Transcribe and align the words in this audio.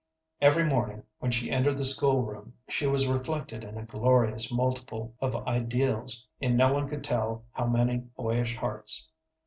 Every 0.41 0.63
morning 0.65 1.03
when 1.19 1.29
she 1.29 1.51
entered 1.51 1.77
the 1.77 1.85
school 1.85 2.23
room 2.23 2.55
she 2.67 2.87
was 2.87 3.07
reflected 3.07 3.63
in 3.63 3.77
a 3.77 3.85
glorious 3.85 4.51
multiple 4.51 5.13
of 5.19 5.35
ideals 5.47 6.27
in 6.39 6.57
no 6.57 6.73
one 6.73 6.89
could 6.89 7.03
tell 7.03 7.45
how 7.51 7.67
many 7.67 7.99
boyish 8.17 8.55
hearts. 8.57 9.11